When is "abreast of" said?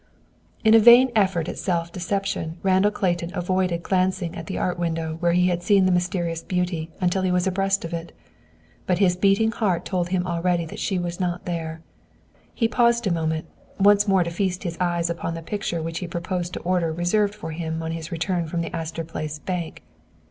7.45-7.93